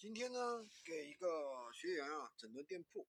[0.00, 3.06] 今天呢，给一个学员啊整顿店铺，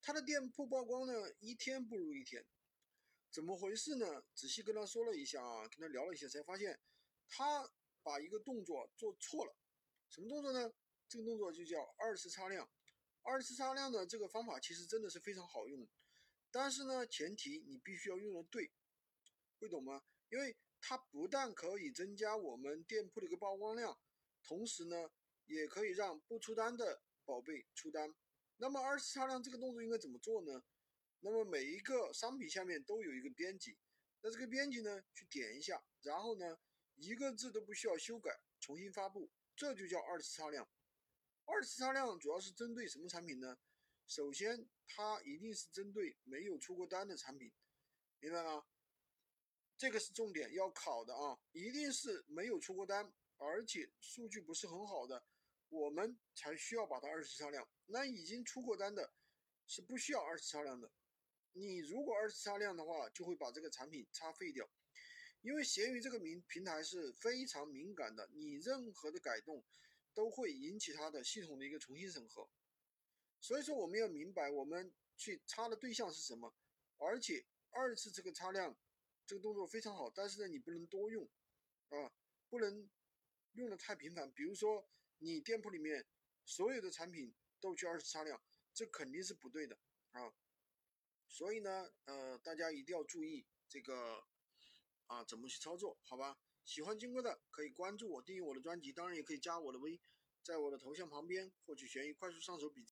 [0.00, 2.42] 他的店铺曝光呢一天不如一天，
[3.30, 4.24] 怎么回事呢？
[4.34, 6.80] 仔细跟他说了一下啊，跟他聊了一下，才发现
[7.28, 7.70] 他
[8.02, 9.54] 把一个动作做错了。
[10.08, 10.72] 什么动作呢？
[11.06, 12.66] 这个动作就叫二次擦亮。
[13.20, 15.86] 二次擦亮的这个方法其实真的是非常好用，
[16.50, 18.72] 但是呢，前提你必须要用的对，
[19.58, 20.02] 会懂吗？
[20.30, 24.00] 因为它不但可以增加我们店铺的一个曝光量，
[24.42, 25.10] 同时呢。
[25.50, 28.14] 也可以让不出单的宝贝出单。
[28.56, 30.62] 那么二次擦亮这个动作应该怎么做呢？
[31.20, 33.76] 那么每一个商品下面都有一个编辑，
[34.22, 36.58] 那这个编辑呢去点一下，然后呢
[36.94, 40.68] 一个字都不需要修改，重新发布，这就叫二次擦亮。
[41.44, 43.58] 二次擦亮主要是针对什么产品呢？
[44.06, 47.52] 首先它一定是针对没有出过单的产品，
[48.18, 48.64] 明白吗？
[49.76, 55.24] 这个是重点要考的啊，一定是没有出过单，而且数据不是很好的。
[55.70, 57.66] 我们才需要把它二次擦亮。
[57.86, 59.14] 那已经出过单的，
[59.66, 60.90] 是不需要二次擦亮的。
[61.52, 64.68] 你如果二次擦亮的话，就会把这个产品擦废掉。
[65.42, 69.64] 因为闲鱼这个平平台是非常敏感的，你任何的改动
[70.12, 72.48] 都会引起它的系统的一个重新审核。
[73.40, 76.52] 所以说我们要明白我们去擦的对象是什么，
[76.98, 78.76] 而且二次这个擦亮
[79.24, 81.28] 这个动作非常好，但是呢你不能多用
[81.88, 82.12] 啊，
[82.48, 82.90] 不能
[83.52, 84.30] 用的太频繁。
[84.32, 84.88] 比如说。
[85.20, 86.04] 你店铺里面
[86.44, 88.42] 所有的产品都去二次擦亮，
[88.74, 89.78] 这肯定是不对的
[90.12, 90.32] 啊。
[91.28, 94.24] 所以呢，呃，大家一定要注意这个
[95.06, 95.98] 啊，怎么去操作？
[96.02, 96.38] 好吧？
[96.64, 100.00] 喜欢金哥的可以关注我，订阅我的专辑，当然也可以加我的微，
[100.42, 102.88] 在我的头像旁边获取悬疑快速上手笔记。